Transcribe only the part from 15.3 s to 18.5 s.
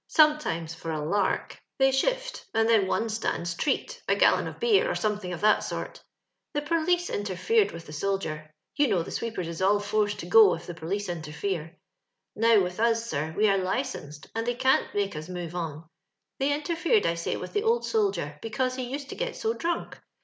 on. They inter fered, I say, with the old soldier,